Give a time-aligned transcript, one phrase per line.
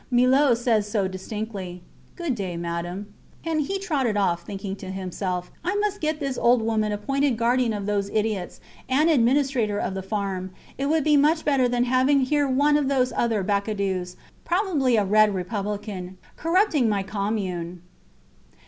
[0.11, 1.83] Millot says so distinctly.
[2.15, 3.13] Good day, Madame.
[3.45, 7.71] And he trotted off, thinking to himself: I must get this old woman appointed guardian
[7.71, 8.59] of those idiots,
[8.89, 10.49] and administrator of the farm.
[10.75, 15.05] It would be much better than having here one of those other Bacadous, probably a
[15.05, 17.83] red republican, corrupting my commune.